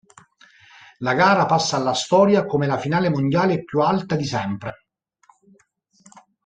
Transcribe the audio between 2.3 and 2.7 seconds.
come